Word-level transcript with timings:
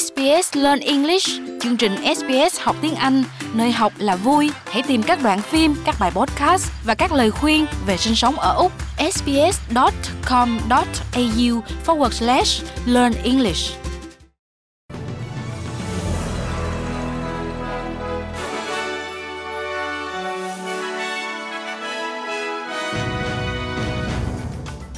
SBS 0.00 0.56
Learn 0.56 0.80
English, 0.80 1.28
chương 1.60 1.76
trình 1.76 1.92
SBS 2.16 2.60
học 2.60 2.76
tiếng 2.82 2.94
Anh, 2.94 3.24
nơi 3.54 3.72
học 3.72 3.92
là 3.98 4.16
vui. 4.16 4.50
Hãy 4.64 4.82
tìm 4.82 5.02
các 5.02 5.22
đoạn 5.22 5.42
phim, 5.42 5.74
các 5.84 5.94
bài 6.00 6.10
podcast 6.14 6.70
và 6.84 6.94
các 6.94 7.12
lời 7.12 7.30
khuyên 7.30 7.66
về 7.86 7.96
sinh 7.96 8.14
sống 8.14 8.34
ở 8.34 8.54
Úc. 8.54 8.72
sbs.com.au 9.12 9.60
forward 11.86 12.10
slash 12.10 12.64
learn 12.86 13.12
English. 13.24 13.76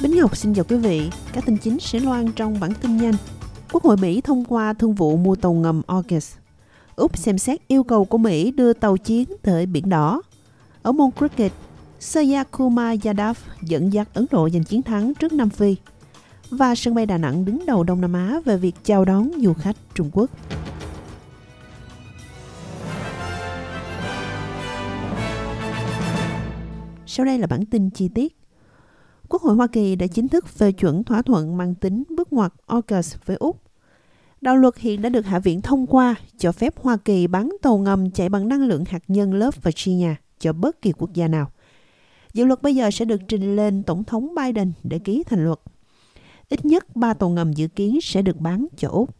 Bính 0.01 0.17
Ngọc 0.17 0.37
xin 0.37 0.53
chào 0.53 0.65
quý 0.69 0.75
vị. 0.75 1.09
Các 1.33 1.45
tin 1.45 1.57
chính 1.57 1.79
sẽ 1.79 1.99
loan 1.99 2.31
trong 2.31 2.59
bản 2.59 2.73
tin 2.81 2.97
nhanh. 2.97 3.13
Quốc 3.73 3.83
hội 3.83 3.97
Mỹ 3.97 4.21
thông 4.21 4.45
qua 4.45 4.73
thương 4.73 4.93
vụ 4.93 5.17
mua 5.17 5.35
tàu 5.35 5.53
ngầm 5.53 5.81
AUKUS. 5.87 6.35
Úc 6.95 7.17
xem 7.17 7.37
xét 7.37 7.67
yêu 7.67 7.83
cầu 7.83 8.05
của 8.05 8.17
Mỹ 8.17 8.51
đưa 8.51 8.73
tàu 8.73 8.97
chiến 8.97 9.25
tới 9.41 9.65
Biển 9.65 9.89
Đỏ. 9.89 10.21
Ở 10.81 10.91
môn 10.91 11.09
cricket, 11.11 11.51
Sayakuma 11.99 12.95
Yadav 13.03 13.37
dẫn 13.61 13.93
dắt 13.93 14.09
Ấn 14.13 14.25
Độ 14.31 14.49
giành 14.49 14.63
chiến 14.63 14.81
thắng 14.81 15.13
trước 15.13 15.33
Nam 15.33 15.49
Phi. 15.49 15.75
Và 16.49 16.75
sân 16.75 16.95
bay 16.95 17.05
Đà 17.05 17.17
Nẵng 17.17 17.45
đứng 17.45 17.65
đầu 17.65 17.83
Đông 17.83 18.01
Nam 18.01 18.13
Á 18.13 18.39
về 18.45 18.57
việc 18.57 18.75
chào 18.83 19.05
đón 19.05 19.31
du 19.41 19.53
khách 19.53 19.75
Trung 19.95 20.09
Quốc. 20.13 20.29
Sau 27.05 27.25
đây 27.25 27.37
là 27.39 27.47
bản 27.47 27.65
tin 27.65 27.89
chi 27.89 28.07
tiết. 28.07 28.37
Quốc 29.29 29.41
hội 29.41 29.55
Hoa 29.55 29.67
Kỳ 29.67 29.95
đã 29.95 30.07
chính 30.07 30.27
thức 30.27 30.47
phê 30.47 30.71
chuẩn 30.71 31.03
thỏa 31.03 31.21
thuận 31.21 31.57
mang 31.57 31.75
tính 31.75 32.03
bước 32.09 32.33
ngoặt 32.33 32.53
AUKUS 32.67 33.15
với 33.25 33.37
Úc. 33.37 33.62
Đạo 34.43 34.57
luật 34.57 34.77
hiện 34.77 35.01
đã 35.01 35.09
được 35.09 35.25
Hạ 35.25 35.39
viện 35.39 35.61
thông 35.61 35.87
qua 35.87 36.15
cho 36.37 36.51
phép 36.51 36.73
Hoa 36.77 36.97
Kỳ 36.97 37.27
bán 37.27 37.51
tàu 37.61 37.77
ngầm 37.77 38.11
chạy 38.11 38.29
bằng 38.29 38.47
năng 38.47 38.61
lượng 38.61 38.83
hạt 38.85 39.03
nhân 39.07 39.33
lớp 39.33 39.63
Virginia 39.63 40.15
cho 40.39 40.53
bất 40.53 40.81
kỳ 40.81 40.91
quốc 40.91 41.13
gia 41.13 41.27
nào. 41.27 41.51
Dự 42.33 42.45
luật 42.45 42.61
bây 42.61 42.75
giờ 42.75 42.91
sẽ 42.91 43.05
được 43.05 43.21
trình 43.27 43.55
lên 43.55 43.83
Tổng 43.83 44.03
thống 44.03 44.35
Biden 44.35 44.71
để 44.83 44.99
ký 44.99 45.23
thành 45.23 45.45
luật. 45.45 45.59
Ít 46.49 46.65
nhất 46.65 46.95
3 46.95 47.13
tàu 47.13 47.29
ngầm 47.29 47.53
dự 47.53 47.67
kiến 47.67 48.01
sẽ 48.01 48.21
được 48.21 48.39
bán 48.39 48.67
cho 48.77 48.89
Úc. 48.89 49.15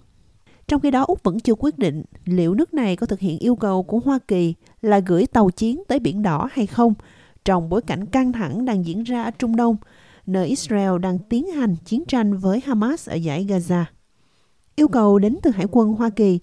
Trong 0.67 0.81
khi 0.81 0.91
đó, 0.91 1.03
Úc 1.03 1.23
vẫn 1.23 1.39
chưa 1.39 1.55
quyết 1.55 1.77
định 1.77 2.03
liệu 2.25 2.53
nước 2.53 2.73
này 2.73 2.95
có 2.95 3.05
thực 3.05 3.19
hiện 3.19 3.39
yêu 3.39 3.55
cầu 3.55 3.83
của 3.83 3.99
Hoa 3.99 4.19
Kỳ 4.27 4.53
là 4.81 4.99
gửi 4.99 5.25
tàu 5.25 5.49
chiến 5.49 5.83
tới 5.87 5.99
Biển 5.99 6.21
Đỏ 6.21 6.49
hay 6.51 6.67
không, 6.67 6.93
trong 7.45 7.69
bối 7.69 7.81
cảnh 7.81 8.05
căng 8.05 8.31
thẳng 8.31 8.65
đang 8.65 8.85
diễn 8.85 9.03
ra 9.03 9.23
ở 9.23 9.31
Trung 9.31 9.55
Đông, 9.55 9.77
nơi 10.25 10.47
Israel 10.47 10.99
đang 11.01 11.19
tiến 11.19 11.47
hành 11.47 11.75
chiến 11.85 12.03
tranh 12.07 12.37
với 12.37 12.61
Hamas 12.65 13.09
ở 13.09 13.15
giải 13.15 13.45
Gaza. 13.45 13.83
Yêu 14.75 14.87
cầu 14.87 15.19
đến 15.19 15.37
từ 15.41 15.51
Hải 15.51 15.65
quân 15.71 15.93
Hoa 15.93 16.09
Kỳ 16.09 16.39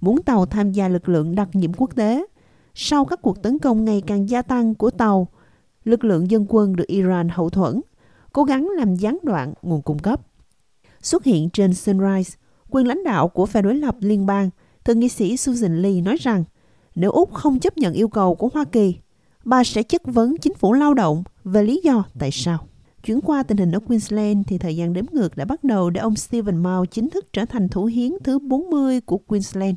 muốn 0.00 0.22
tàu 0.22 0.46
tham 0.46 0.72
gia 0.72 0.88
lực 0.88 1.08
lượng 1.08 1.34
đặc 1.34 1.48
nhiệm 1.52 1.72
quốc 1.72 1.96
tế. 1.96 2.26
Sau 2.74 3.04
các 3.04 3.22
cuộc 3.22 3.42
tấn 3.42 3.58
công 3.58 3.84
ngày 3.84 4.02
càng 4.06 4.28
gia 4.28 4.42
tăng 4.42 4.74
của 4.74 4.90
tàu, 4.90 5.28
lực 5.84 6.04
lượng 6.04 6.30
dân 6.30 6.46
quân 6.48 6.76
được 6.76 6.86
Iran 6.86 7.28
hậu 7.28 7.50
thuẫn, 7.50 7.80
cố 8.32 8.44
gắng 8.44 8.68
làm 8.76 8.94
gián 8.94 9.18
đoạn 9.22 9.54
nguồn 9.62 9.82
cung 9.82 9.98
cấp. 9.98 10.20
Xuất 11.02 11.24
hiện 11.24 11.50
trên 11.50 11.74
Sunrise, 11.74 12.36
quyền 12.70 12.86
lãnh 12.86 13.04
đạo 13.04 13.28
của 13.28 13.46
phe 13.46 13.62
đối 13.62 13.74
lập 13.74 13.96
liên 14.00 14.26
bang, 14.26 14.50
thượng 14.84 15.00
nghị 15.00 15.08
sĩ 15.08 15.36
Susan 15.36 15.82
Lee 15.82 16.00
nói 16.00 16.16
rằng 16.20 16.44
nếu 16.94 17.10
Úc 17.10 17.34
không 17.34 17.60
chấp 17.60 17.76
nhận 17.78 17.92
yêu 17.92 18.08
cầu 18.08 18.34
của 18.34 18.48
Hoa 18.54 18.64
Kỳ, 18.64 18.94
bà 19.44 19.64
sẽ 19.64 19.82
chất 19.82 20.02
vấn 20.04 20.36
chính 20.36 20.54
phủ 20.54 20.72
lao 20.72 20.94
động 20.94 21.22
về 21.44 21.62
lý 21.62 21.80
do 21.84 22.04
tại 22.18 22.30
sao. 22.30 22.58
Chuyển 23.04 23.20
qua 23.20 23.42
tình 23.42 23.58
hình 23.58 23.72
ở 23.72 23.80
Queensland 23.80 24.38
thì 24.46 24.58
thời 24.58 24.76
gian 24.76 24.92
đếm 24.92 25.04
ngược 25.12 25.36
đã 25.36 25.44
bắt 25.44 25.64
đầu 25.64 25.90
để 25.90 26.00
ông 26.00 26.16
Stephen 26.16 26.56
Mao 26.56 26.86
chính 26.86 27.10
thức 27.10 27.32
trở 27.32 27.44
thành 27.44 27.68
thủ 27.68 27.84
hiến 27.84 28.12
thứ 28.24 28.38
40 28.38 29.00
của 29.00 29.18
Queensland. 29.18 29.74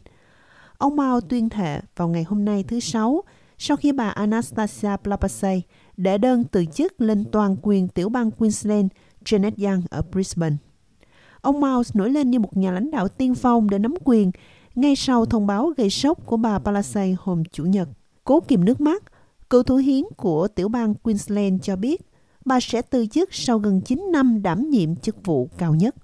Ông 0.77 0.95
Mao 0.95 1.21
tuyên 1.21 1.49
thệ 1.49 1.81
vào 1.95 2.07
ngày 2.07 2.23
hôm 2.23 2.45
nay 2.45 2.63
thứ 2.67 2.79
Sáu 2.79 3.23
sau 3.57 3.77
khi 3.77 3.91
bà 3.91 4.09
Anastasia 4.09 4.89
Palaszczuk 5.03 5.61
đệ 5.97 6.17
đơn 6.17 6.43
từ 6.51 6.65
chức 6.65 7.01
lên 7.01 7.25
toàn 7.31 7.55
quyền 7.61 7.87
tiểu 7.87 8.09
bang 8.09 8.31
Queensland 8.31 8.87
Janet 9.25 9.67
Young 9.67 9.83
ở 9.89 10.01
Brisbane. 10.11 10.55
Ông 11.41 11.61
Mao 11.61 11.83
nổi 11.93 12.09
lên 12.09 12.31
như 12.31 12.39
một 12.39 12.57
nhà 12.57 12.71
lãnh 12.71 12.91
đạo 12.91 13.07
tiên 13.07 13.35
phong 13.35 13.69
để 13.69 13.79
nắm 13.79 13.93
quyền 14.03 14.31
ngay 14.75 14.95
sau 14.95 15.25
thông 15.25 15.47
báo 15.47 15.73
gây 15.77 15.89
sốc 15.89 16.25
của 16.25 16.37
bà 16.37 16.59
Palaszczuk 16.59 17.15
hôm 17.19 17.43
Chủ 17.51 17.65
nhật. 17.65 17.89
Cố 18.23 18.39
kìm 18.39 18.65
nước 18.65 18.81
mắt, 18.81 19.03
cựu 19.49 19.63
thủ 19.63 19.75
hiến 19.75 20.03
của 20.17 20.47
tiểu 20.47 20.69
bang 20.69 20.93
Queensland 20.93 21.63
cho 21.63 21.75
biết 21.75 22.01
bà 22.47 22.59
sẽ 22.59 22.81
từ 22.81 23.05
chức 23.05 23.33
sau 23.33 23.59
gần 23.59 23.81
9 23.81 24.09
năm 24.11 24.41
đảm 24.41 24.69
nhiệm 24.69 24.95
chức 24.95 25.25
vụ 25.25 25.49
cao 25.57 25.75
nhất. 25.75 25.95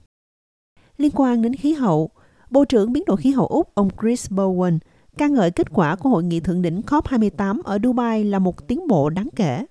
Liên 0.97 1.11
quan 1.15 1.41
đến 1.41 1.55
khí 1.55 1.73
hậu, 1.73 2.11
Bộ 2.53 2.65
trưởng 2.65 2.93
biến 2.93 3.03
đổi 3.07 3.17
khí 3.17 3.31
hậu 3.31 3.47
Úc 3.47 3.75
ông 3.75 3.89
Chris 4.01 4.31
Bowen 4.31 4.79
ca 5.17 5.27
ngợi 5.27 5.51
kết 5.51 5.67
quả 5.73 5.95
của 5.95 6.09
hội 6.09 6.23
nghị 6.23 6.39
thượng 6.39 6.61
đỉnh 6.61 6.81
COP28 6.81 7.61
ở 7.63 7.79
Dubai 7.83 8.23
là 8.23 8.39
một 8.39 8.67
tiến 8.67 8.87
bộ 8.87 9.09
đáng 9.09 9.29
kể. 9.35 9.65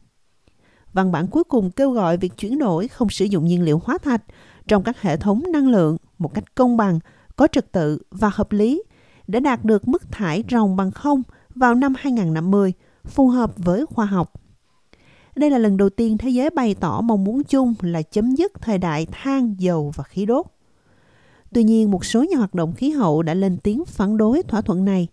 Văn 0.92 1.12
bản 1.12 1.26
cuối 1.26 1.44
cùng 1.44 1.70
kêu 1.70 1.90
gọi 1.90 2.16
việc 2.16 2.36
chuyển 2.36 2.58
đổi 2.58 2.88
không 2.88 3.08
sử 3.10 3.24
dụng 3.24 3.44
nhiên 3.44 3.62
liệu 3.62 3.80
hóa 3.84 3.98
thạch 3.98 4.22
trong 4.68 4.82
các 4.82 5.02
hệ 5.02 5.16
thống 5.16 5.42
năng 5.52 5.68
lượng 5.68 5.96
một 6.18 6.34
cách 6.34 6.54
công 6.54 6.76
bằng, 6.76 6.98
có 7.36 7.46
trật 7.46 7.72
tự 7.72 7.98
và 8.10 8.30
hợp 8.34 8.52
lý 8.52 8.82
để 9.26 9.40
đạt 9.40 9.64
được 9.64 9.88
mức 9.88 10.12
thải 10.12 10.44
ròng 10.50 10.76
bằng 10.76 10.90
không 10.90 11.22
vào 11.54 11.74
năm 11.74 11.94
2050, 11.98 12.72
phù 13.04 13.28
hợp 13.28 13.52
với 13.56 13.86
khoa 13.86 14.06
học. 14.06 14.32
Đây 15.36 15.50
là 15.50 15.58
lần 15.58 15.76
đầu 15.76 15.90
tiên 15.90 16.18
thế 16.18 16.28
giới 16.28 16.50
bày 16.50 16.74
tỏ 16.74 17.00
mong 17.00 17.24
muốn 17.24 17.44
chung 17.44 17.74
là 17.80 18.02
chấm 18.02 18.34
dứt 18.34 18.52
thời 18.60 18.78
đại 18.78 19.06
than, 19.12 19.54
dầu 19.58 19.92
và 19.96 20.04
khí 20.04 20.26
đốt. 20.26 20.46
Tuy 21.54 21.64
nhiên, 21.64 21.90
một 21.90 22.04
số 22.04 22.22
nhà 22.22 22.36
hoạt 22.36 22.54
động 22.54 22.72
khí 22.72 22.90
hậu 22.90 23.22
đã 23.22 23.34
lên 23.34 23.56
tiếng 23.56 23.84
phản 23.84 24.16
đối 24.16 24.42
thỏa 24.42 24.60
thuận 24.60 24.84
này, 24.84 25.08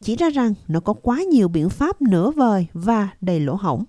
chỉ 0.00 0.16
ra 0.16 0.30
rằng 0.30 0.54
nó 0.68 0.80
có 0.80 0.92
quá 0.92 1.22
nhiều 1.22 1.48
biện 1.48 1.68
pháp 1.68 2.02
nửa 2.02 2.30
vời 2.30 2.66
và 2.72 3.08
đầy 3.20 3.40
lỗ 3.40 3.54
hổng. 3.54 3.84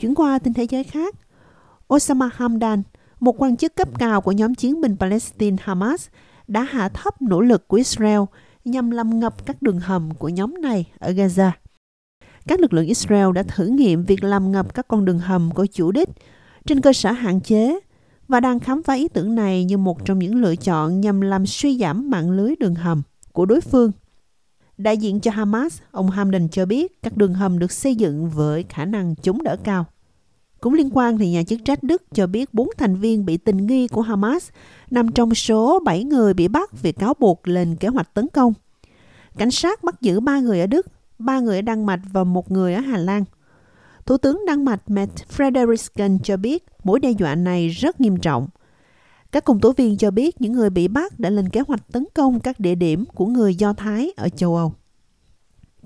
Chuyển 0.00 0.14
qua 0.14 0.38
tin 0.38 0.54
thế 0.54 0.66
giới 0.70 0.84
khác, 0.84 1.14
Osama 1.94 2.30
Hamdan, 2.34 2.82
một 3.20 3.42
quan 3.42 3.56
chức 3.56 3.74
cấp 3.74 3.88
cao 3.98 4.20
của 4.20 4.32
nhóm 4.32 4.54
chiến 4.54 4.80
binh 4.80 4.96
Palestine 4.96 5.56
Hamas, 5.60 6.08
đã 6.48 6.62
hạ 6.62 6.88
thấp 6.88 7.22
nỗ 7.22 7.40
lực 7.40 7.68
của 7.68 7.76
Israel 7.76 8.20
nhằm 8.64 8.90
làm 8.90 9.20
ngập 9.20 9.46
các 9.46 9.62
đường 9.62 9.80
hầm 9.80 10.10
của 10.14 10.28
nhóm 10.28 10.54
này 10.62 10.86
ở 10.98 11.10
Gaza. 11.10 11.50
Các 12.46 12.60
lực 12.60 12.72
lượng 12.72 12.86
Israel 12.86 13.32
đã 13.34 13.42
thử 13.42 13.66
nghiệm 13.66 14.04
việc 14.04 14.24
làm 14.24 14.52
ngập 14.52 14.74
các 14.74 14.88
con 14.88 15.04
đường 15.04 15.18
hầm 15.18 15.50
của 15.50 15.66
chủ 15.66 15.92
đích 15.92 16.08
trên 16.66 16.80
cơ 16.80 16.92
sở 16.92 17.12
hạn 17.12 17.40
chế 17.40 17.78
và 18.28 18.40
đang 18.40 18.60
khám 18.60 18.82
phá 18.82 18.94
ý 18.94 19.08
tưởng 19.08 19.34
này 19.34 19.64
như 19.64 19.78
một 19.78 20.04
trong 20.04 20.18
những 20.18 20.36
lựa 20.36 20.56
chọn 20.56 21.00
nhằm 21.00 21.20
làm 21.20 21.46
suy 21.46 21.78
giảm 21.78 22.10
mạng 22.10 22.30
lưới 22.30 22.54
đường 22.60 22.74
hầm 22.74 23.02
của 23.32 23.46
đối 23.46 23.60
phương. 23.60 23.92
Đại 24.78 24.96
diện 24.96 25.20
cho 25.20 25.30
Hamas, 25.30 25.80
ông 25.90 26.10
Hamdan 26.10 26.48
cho 26.48 26.66
biết 26.66 27.02
các 27.02 27.16
đường 27.16 27.34
hầm 27.34 27.58
được 27.58 27.72
xây 27.72 27.96
dựng 27.96 28.30
với 28.30 28.64
khả 28.68 28.84
năng 28.84 29.14
chống 29.16 29.42
đỡ 29.42 29.56
cao. 29.64 29.86
Cũng 30.64 30.74
liên 30.74 30.90
quan 30.92 31.18
thì 31.18 31.30
nhà 31.30 31.42
chức 31.42 31.64
trách 31.64 31.82
Đức 31.82 32.02
cho 32.14 32.26
biết 32.26 32.54
bốn 32.54 32.68
thành 32.78 32.96
viên 32.96 33.26
bị 33.26 33.36
tình 33.36 33.66
nghi 33.66 33.88
của 33.88 34.00
Hamas 34.02 34.48
nằm 34.90 35.12
trong 35.12 35.34
số 35.34 35.80
7 35.84 36.04
người 36.04 36.34
bị 36.34 36.48
bắt 36.48 36.82
vì 36.82 36.92
cáo 36.92 37.14
buộc 37.18 37.48
lên 37.48 37.76
kế 37.76 37.88
hoạch 37.88 38.14
tấn 38.14 38.28
công. 38.28 38.52
Cảnh 39.36 39.50
sát 39.50 39.84
bắt 39.84 40.00
giữ 40.00 40.20
3 40.20 40.40
người 40.40 40.60
ở 40.60 40.66
Đức, 40.66 40.86
3 41.18 41.40
người 41.40 41.56
ở 41.56 41.62
Đan 41.62 41.86
Mạch 41.86 42.00
và 42.12 42.24
một 42.24 42.50
người 42.50 42.74
ở 42.74 42.80
Hà 42.80 42.98
Lan. 42.98 43.24
Thủ 44.06 44.16
tướng 44.16 44.42
Đan 44.46 44.64
Mạch 44.64 44.90
Mette 44.90 45.24
Frederiksen 45.36 46.18
cho 46.18 46.36
biết 46.36 46.64
mối 46.84 47.00
đe 47.00 47.10
dọa 47.10 47.34
này 47.34 47.68
rất 47.68 48.00
nghiêm 48.00 48.16
trọng. 48.16 48.48
Các 49.32 49.44
công 49.44 49.60
tố 49.60 49.72
viên 49.72 49.96
cho 49.96 50.10
biết 50.10 50.40
những 50.40 50.52
người 50.52 50.70
bị 50.70 50.88
bắt 50.88 51.20
đã 51.20 51.30
lên 51.30 51.48
kế 51.48 51.60
hoạch 51.60 51.92
tấn 51.92 52.04
công 52.14 52.40
các 52.40 52.60
địa 52.60 52.74
điểm 52.74 53.04
của 53.14 53.26
người 53.26 53.54
Do 53.54 53.72
Thái 53.72 54.12
ở 54.16 54.28
châu 54.28 54.56
Âu. 54.56 54.72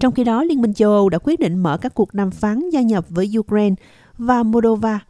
Trong 0.01 0.15
khi 0.15 0.25
đó, 0.25 0.45
Liên 0.45 0.63
minh 0.63 0.75
châu 0.75 0.93
Âu 0.93 1.09
đã 1.09 1.19
quyết 1.19 1.41
định 1.41 1.59
mở 1.59 1.79
các 1.79 1.95
cuộc 1.95 2.15
đàm 2.15 2.31
phán 2.31 2.71
gia 2.71 2.81
nhập 2.81 3.05
với 3.09 3.33
Ukraine 3.39 3.75
và 4.19 4.43
Moldova. 4.43 5.01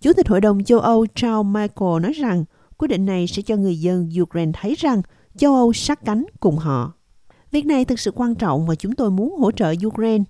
Chủ 0.00 0.12
tịch 0.12 0.28
Hội 0.28 0.40
đồng 0.40 0.64
châu 0.64 0.78
Âu 0.80 1.06
Charles 1.14 1.46
Michael 1.46 2.00
nói 2.02 2.12
rằng 2.12 2.44
quyết 2.78 2.88
định 2.88 3.06
này 3.06 3.26
sẽ 3.26 3.42
cho 3.42 3.56
người 3.56 3.80
dân 3.80 4.10
Ukraine 4.22 4.52
thấy 4.60 4.74
rằng 4.78 5.02
châu 5.36 5.54
Âu 5.54 5.72
sát 5.72 6.04
cánh 6.04 6.24
cùng 6.40 6.56
họ. 6.56 6.92
Việc 7.50 7.66
này 7.66 7.84
thực 7.84 8.00
sự 8.00 8.10
quan 8.14 8.34
trọng 8.34 8.66
và 8.66 8.74
chúng 8.74 8.94
tôi 8.94 9.10
muốn 9.10 9.36
hỗ 9.38 9.50
trợ 9.52 9.74
Ukraine. 9.86 10.24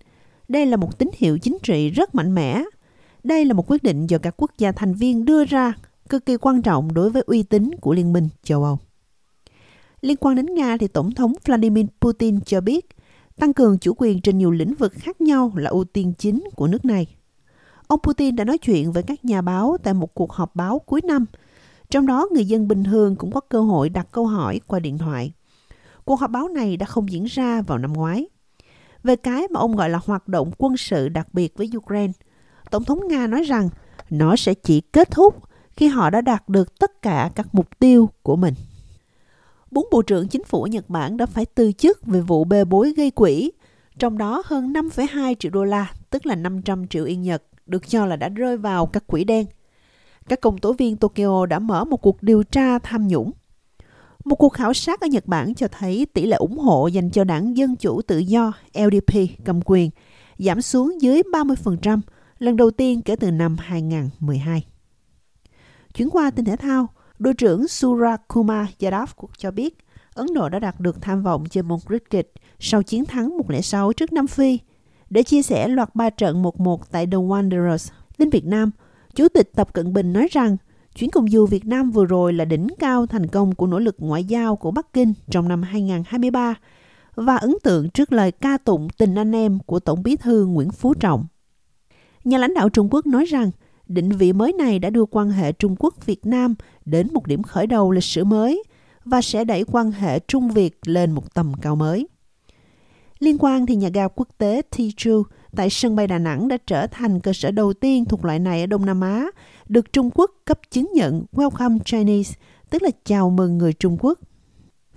Đây 0.49 0.67
là 0.67 0.77
một 0.77 0.99
tín 0.99 1.11
hiệu 1.17 1.39
chính 1.39 1.59
trị 1.63 1.91
rất 1.91 2.15
mạnh 2.15 2.35
mẽ. 2.35 2.65
Đây 3.25 3.45
là 3.45 3.55
một 3.55 3.71
quyết 3.71 3.83
định 3.83 4.07
do 4.07 4.19
các 4.19 4.35
quốc 4.37 4.51
gia 4.59 4.73
thành 4.73 4.95
viên 4.95 5.25
đưa 5.25 5.45
ra, 5.45 5.75
cực 6.09 6.27
kỳ 6.27 6.37
quan 6.37 6.63
trọng 6.63 6.95
đối 6.95 7.11
với 7.11 7.23
uy 7.27 7.43
tín 7.43 7.71
của 7.81 7.95
Liên 7.95 8.13
minh 8.13 8.29
châu 8.43 8.65
Âu. 8.65 8.79
Liên 10.01 10.17
quan 10.21 10.37
đến 10.37 10.55
Nga 10.55 10.77
thì 10.77 10.89
Tổng 10.89 11.15
thống 11.15 11.33
Vladimir 11.45 11.87
Putin 12.01 12.41
cho 12.41 12.61
biết, 12.61 12.89
tăng 13.37 13.53
cường 13.53 13.79
chủ 13.79 13.93
quyền 13.97 14.21
trên 14.21 14.39
nhiều 14.39 14.51
lĩnh 14.51 14.75
vực 14.75 14.93
khác 14.93 15.21
nhau 15.21 15.53
là 15.57 15.71
ưu 15.71 15.85
tiên 15.85 16.13
chính 16.19 16.45
của 16.57 16.67
nước 16.67 16.85
này. 16.85 17.07
Ông 17.91 18.01
Putin 18.03 18.37
đã 18.37 18.45
nói 18.45 18.59
chuyện 18.59 18.93
với 18.93 19.03
các 19.03 19.25
nhà 19.25 19.43
báo 19.43 19.77
tại 19.83 19.95
một 19.95 20.15
cuộc 20.15 20.33
họp 20.33 20.57
báo 20.57 20.79
cuối 20.79 21.01
năm. 21.05 21.27
Trong 21.91 22.07
đó, 22.07 22.29
người 22.33 22.45
dân 22.45 22.69
bình 22.69 22.85
thường 22.85 23.17
cũng 23.17 23.33
có 23.33 23.41
cơ 23.41 23.61
hội 23.61 23.89
đặt 23.89 24.09
câu 24.13 24.27
hỏi 24.27 24.61
qua 24.67 24.81
điện 24.81 24.99
thoại. 24.99 25.33
Cuộc 26.05 26.21
họp 26.21 26.31
báo 26.31 26.49
này 26.49 26.77
đã 26.77 26.87
không 26.87 27.13
diễn 27.13 27.25
ra 27.25 27.63
vào 27.63 27.79
năm 27.79 27.93
ngoái. 27.93 28.29
Về 29.03 29.17
cái 29.17 29.49
mà 29.51 29.61
ông 29.61 29.77
gọi 29.77 29.91
là 29.91 30.01
hoạt 30.05 30.29
động 30.29 30.51
quân 30.59 30.77
sự 30.77 31.09
đặc 31.09 31.35
biệt 31.35 31.57
với 31.57 31.71
Ukraine, 31.77 32.13
Tổng 32.71 32.85
thống 32.85 33.09
Nga 33.09 33.27
nói 33.27 33.43
rằng 33.43 33.69
nó 34.11 34.37
sẽ 34.37 34.55
chỉ 34.55 34.81
kết 34.81 35.11
thúc 35.11 35.37
khi 35.77 35.89
họ 35.89 36.11
đã 36.11 36.21
đạt 36.21 36.49
được 36.49 36.79
tất 36.79 37.03
cả 37.03 37.31
các 37.35 37.55
mục 37.55 37.79
tiêu 37.79 38.11
của 38.23 38.37
mình. 38.37 38.55
Bốn 39.71 39.87
bộ 39.93 40.03
trưởng 40.03 40.29
chính 40.29 40.45
phủ 40.45 40.65
Nhật 40.65 40.89
Bản 40.89 41.17
đã 41.17 41.27
phải 41.27 41.47
từ 41.47 41.73
chức 41.73 42.07
về 42.07 42.21
vụ 42.21 42.45
bê 42.45 42.65
bối 42.65 42.93
gây 42.97 43.11
quỹ, 43.11 43.53
trong 43.99 44.19
đó 44.19 44.43
hơn 44.47 44.73
5,2 44.73 45.35
triệu 45.39 45.51
đô 45.51 45.65
la, 45.65 45.93
tức 46.11 46.27
là 46.27 46.35
500 46.35 46.89
triệu 46.89 47.05
yên 47.05 47.23
Nhật, 47.23 47.43
được 47.71 47.89
cho 47.89 48.07
là 48.07 48.17
đã 48.17 48.29
rơi 48.29 48.57
vào 48.57 48.87
các 48.87 49.07
quỹ 49.07 49.25
đen. 49.25 49.47
Các 50.29 50.41
công 50.41 50.59
tố 50.59 50.73
viên 50.73 50.97
Tokyo 50.97 51.47
đã 51.47 51.59
mở 51.59 51.85
một 51.85 51.97
cuộc 51.97 52.23
điều 52.23 52.43
tra 52.43 52.79
tham 52.79 53.09
nhũng. 53.09 53.33
Một 54.25 54.37
cuộc 54.37 54.49
khảo 54.49 54.75
sát 54.75 55.01
ở 55.01 55.07
Nhật 55.07 55.27
Bản 55.27 55.55
cho 55.55 55.69
thấy 55.69 56.07
tỷ 56.13 56.27
lệ 56.27 56.37
ủng 56.37 56.59
hộ 56.59 56.87
dành 56.87 57.11
cho 57.11 57.25
đảng 57.25 57.57
Dân 57.57 57.77
Chủ 57.77 58.03
Tự 58.03 58.19
Do 58.19 58.53
LDP 58.75 59.15
cầm 59.45 59.61
quyền 59.65 59.91
giảm 60.39 60.63
xuống 60.63 61.03
dưới 61.03 61.23
30%, 61.33 62.01
lần 62.39 62.57
đầu 62.57 62.71
tiên 62.71 63.03
kể 63.03 63.17
từ 63.17 63.31
năm 63.31 63.57
2012. 63.61 64.65
Chuyển 65.95 66.11
qua 66.11 66.31
tin 66.31 66.45
thể 66.45 66.57
thao, 66.57 66.89
đội 67.19 67.35
trưởng 67.35 67.69
Surakuma 67.69 68.67
Yadav 68.81 69.11
cho 69.39 69.51
biết 69.51 69.79
Ấn 70.15 70.27
Độ 70.35 70.49
đã 70.49 70.59
đạt 70.59 70.81
được 70.81 71.03
tham 71.03 71.23
vọng 71.23 71.45
trên 71.51 71.69
môn 71.69 71.79
cricket 71.87 72.29
sau 72.59 72.83
chiến 72.83 73.05
thắng 73.05 73.31
1-6 73.49 73.93
trước 73.93 74.13
Nam 74.13 74.27
Phi. 74.27 74.59
Để 75.11 75.23
chia 75.23 75.43
sẻ 75.43 75.69
loạt 75.69 75.95
ba 75.95 76.11
trận 76.11 76.43
1-1 76.43 76.79
tại 76.91 77.07
The 77.07 77.17
Wanderers, 77.17 77.91
đến 78.19 78.31
Việt 78.31 78.45
Nam, 78.45 78.71
Chủ 79.15 79.29
tịch 79.29 79.51
Tập 79.55 79.73
Cận 79.73 79.93
Bình 79.93 80.13
nói 80.13 80.29
rằng 80.31 80.57
chuyến 80.95 81.11
công 81.11 81.29
du 81.29 81.47
Việt 81.47 81.67
Nam 81.67 81.91
vừa 81.91 82.05
rồi 82.05 82.33
là 82.33 82.45
đỉnh 82.45 82.67
cao 82.79 83.07
thành 83.07 83.27
công 83.27 83.55
của 83.55 83.67
nỗ 83.67 83.79
lực 83.79 83.97
ngoại 83.99 84.25
giao 84.25 84.57
của 84.57 84.71
Bắc 84.71 84.93
Kinh 84.93 85.13
trong 85.31 85.49
năm 85.49 85.63
2023 85.63 86.55
và 87.15 87.37
ấn 87.37 87.55
tượng 87.63 87.91
trước 87.91 88.13
lời 88.13 88.33
ca 88.33 88.59
tụng 88.59 88.89
tình 88.99 89.15
anh 89.15 89.33
em 89.33 89.59
của 89.59 89.81
Tổng 89.81 90.03
bí 90.03 90.17
thư 90.17 90.47
Nguyễn 90.47 90.71
Phú 90.71 90.95
Trọng. 90.95 91.27
Nhà 92.25 92.39
lãnh 92.39 92.55
đạo 92.55 92.69
Trung 92.69 92.89
Quốc 92.91 93.07
nói 93.07 93.25
rằng 93.25 93.51
định 93.87 94.09
vị 94.09 94.33
mới 94.33 94.53
này 94.53 94.79
đã 94.79 94.91
đưa 94.91 95.05
quan 95.05 95.31
hệ 95.31 95.53
Trung 95.53 95.77
Quốc-Việt 95.79 96.27
Nam 96.27 96.55
đến 96.85 97.09
một 97.13 97.27
điểm 97.27 97.43
khởi 97.43 97.67
đầu 97.67 97.91
lịch 97.91 98.05
sử 98.05 98.25
mới 98.25 98.63
và 99.05 99.23
sẽ 99.23 99.45
đẩy 99.45 99.65
quan 99.65 99.93
hệ 99.93 100.19
Trung 100.19 100.51
Việt 100.51 100.79
lên 100.85 101.13
một 101.13 101.35
tầm 101.35 101.53
cao 101.63 101.77
mới. 101.77 102.09
Liên 103.21 103.37
quan 103.39 103.67
thì 103.67 103.77
nhà 103.77 103.89
ga 103.89 104.09
quốc 104.09 104.29
tế 104.39 104.63
Tiju 104.71 105.23
tại 105.57 105.71
sân 105.71 105.97
bay 105.97 106.07
Đà 106.07 106.19
Nẵng 106.19 106.49
đã 106.49 106.57
trở 106.67 106.87
thành 106.87 107.21
cơ 107.21 107.33
sở 107.33 107.51
đầu 107.51 107.73
tiên 107.73 108.05
thuộc 108.05 108.25
loại 108.25 108.39
này 108.39 108.61
ở 108.61 108.67
Đông 108.67 108.87
Nam 108.87 109.01
Á, 109.01 109.27
được 109.69 109.93
Trung 109.93 110.11
Quốc 110.15 110.31
cấp 110.45 110.59
chứng 110.71 110.93
nhận 110.95 111.25
Welcome 111.33 111.79
Chinese, 111.79 112.35
tức 112.71 112.83
là 112.83 112.91
chào 113.05 113.31
mừng 113.31 113.59
người 113.59 113.73
Trung 113.73 113.97
Quốc. 114.01 114.19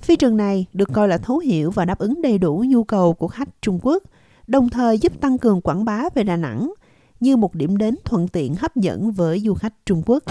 Phi 0.01 0.15
trường 0.15 0.37
này 0.37 0.65
được 0.73 0.89
coi 0.93 1.07
là 1.07 1.17
thấu 1.17 1.37
hiểu 1.37 1.71
và 1.71 1.85
đáp 1.85 1.99
ứng 1.99 2.21
đầy 2.21 2.37
đủ 2.37 2.63
nhu 2.67 2.83
cầu 2.83 3.13
của 3.13 3.27
khách 3.27 3.49
Trung 3.61 3.79
Quốc, 3.81 4.03
đồng 4.47 4.69
thời 4.69 4.97
giúp 4.97 5.21
tăng 5.21 5.37
cường 5.37 5.61
quảng 5.61 5.85
bá 5.85 6.03
về 6.15 6.23
Đà 6.23 6.35
Nẵng 6.35 6.73
như 7.19 7.37
một 7.37 7.55
điểm 7.55 7.77
đến 7.77 7.95
thuận 8.05 8.27
tiện 8.27 8.55
hấp 8.55 8.75
dẫn 8.75 9.11
với 9.11 9.39
du 9.39 9.53
khách 9.53 9.73
Trung 9.85 10.03
Quốc. 10.05 10.23